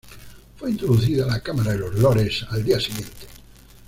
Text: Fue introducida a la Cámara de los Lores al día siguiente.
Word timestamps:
Fue 0.57 0.71
introducida 0.71 1.25
a 1.25 1.27
la 1.27 1.41
Cámara 1.41 1.73
de 1.73 1.77
los 1.77 1.93
Lores 1.93 2.43
al 2.49 2.63
día 2.63 2.79
siguiente. 2.79 3.27